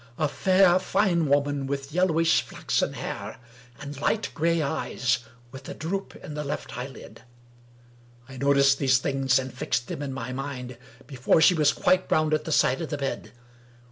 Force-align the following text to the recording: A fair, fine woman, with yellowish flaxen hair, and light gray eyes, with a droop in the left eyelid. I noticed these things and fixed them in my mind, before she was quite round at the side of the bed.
A 0.17 0.27
fair, 0.27 0.79
fine 0.79 1.27
woman, 1.27 1.67
with 1.67 1.91
yellowish 1.93 2.41
flaxen 2.41 2.93
hair, 2.93 3.37
and 3.79 4.01
light 4.01 4.31
gray 4.33 4.59
eyes, 4.59 5.19
with 5.51 5.69
a 5.69 5.75
droop 5.75 6.15
in 6.15 6.33
the 6.33 6.43
left 6.43 6.75
eyelid. 6.75 7.21
I 8.27 8.37
noticed 8.37 8.79
these 8.79 8.97
things 8.97 9.37
and 9.37 9.53
fixed 9.53 9.89
them 9.89 10.01
in 10.01 10.11
my 10.11 10.33
mind, 10.33 10.79
before 11.05 11.39
she 11.39 11.53
was 11.53 11.71
quite 11.71 12.11
round 12.11 12.33
at 12.33 12.45
the 12.45 12.51
side 12.51 12.81
of 12.81 12.89
the 12.89 12.97
bed. 12.97 13.31